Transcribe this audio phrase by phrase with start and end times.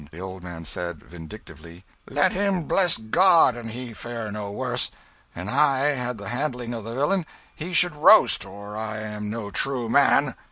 [0.11, 4.89] The old man said, vindictively "Let him bless God an' he fare no worse.
[5.35, 7.23] An' I had the handling o' the villain
[7.55, 10.33] he should roast, or I am no true man!"